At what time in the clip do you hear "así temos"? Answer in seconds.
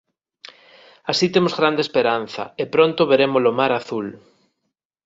1.11-1.57